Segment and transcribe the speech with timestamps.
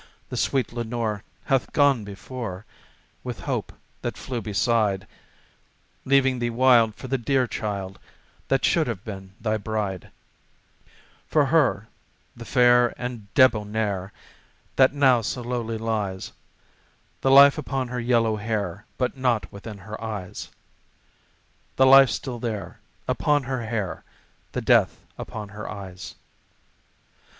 [0.29, 2.65] The sweet Lenore hath "gone before,"
[3.23, 5.05] with Hope, that flew beside,
[6.05, 7.99] Leaving thee wild for the dear child
[8.47, 10.09] that should have been thy bride
[11.27, 11.87] For her,
[12.35, 14.11] the fair and debonair,
[14.75, 16.31] that now so lowly lies,
[17.21, 20.49] The life upon her yellow hair but not within her eyes
[21.75, 24.03] The life still there, upon her hair
[24.53, 26.15] the death upon her eyes.